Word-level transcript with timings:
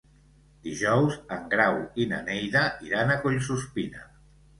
Dijous 0.67 1.17
en 1.35 1.43
Grau 1.51 1.77
i 2.03 2.07
na 2.13 2.21
Neida 2.29 2.63
iran 2.87 3.13
a 3.13 3.19
Collsuspina. 3.27 4.03